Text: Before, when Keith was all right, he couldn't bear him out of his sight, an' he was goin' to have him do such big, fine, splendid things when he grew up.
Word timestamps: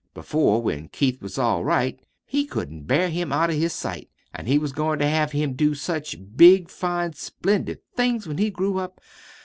Before, 0.15 0.63
when 0.63 0.87
Keith 0.87 1.21
was 1.21 1.37
all 1.37 1.63
right, 1.63 1.99
he 2.25 2.45
couldn't 2.47 2.87
bear 2.87 3.11
him 3.11 3.31
out 3.31 3.51
of 3.51 3.55
his 3.55 3.71
sight, 3.71 4.09
an' 4.33 4.47
he 4.47 4.57
was 4.57 4.71
goin' 4.71 4.97
to 4.97 5.07
have 5.07 5.31
him 5.31 5.53
do 5.53 5.75
such 5.75 6.15
big, 6.35 6.69
fine, 6.69 7.13
splendid 7.13 7.81
things 7.95 8.25
when 8.25 8.39
he 8.39 8.49
grew 8.49 8.79
up. 8.79 8.99